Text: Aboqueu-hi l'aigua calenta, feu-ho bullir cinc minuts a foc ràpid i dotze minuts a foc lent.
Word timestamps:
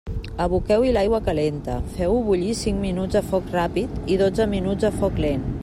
Aboqueu-hi 0.43 0.93
l'aigua 0.95 1.19
calenta, 1.27 1.75
feu-ho 1.97 2.23
bullir 2.29 2.57
cinc 2.63 2.81
minuts 2.87 3.19
a 3.21 3.23
foc 3.29 3.53
ràpid 3.59 3.95
i 4.15 4.21
dotze 4.23 4.49
minuts 4.59 4.89
a 4.91 4.95
foc 5.03 5.25
lent. 5.27 5.49